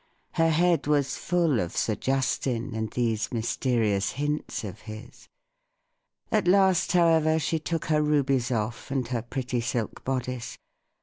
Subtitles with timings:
[0.31, 5.29] Her head was full of Sir Justin and these mysterious hints of his.
[6.31, 10.57] At last, however, she took her rubies off, and her pretty silk bodice.